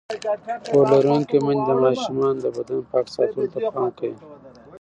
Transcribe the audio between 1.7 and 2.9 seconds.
د ماشومانو د بدن